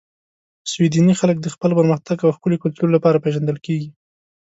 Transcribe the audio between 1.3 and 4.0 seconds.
د خپل پرمختګ او ښکلي کلتور لپاره پېژندل کیږي.